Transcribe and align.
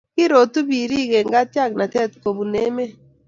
kirotu 0.15 0.59
birik 0.69 1.09
eng' 1.19 1.31
katyaknatet 1.33 2.11
kobun 2.23 2.53
emet. 2.65 2.91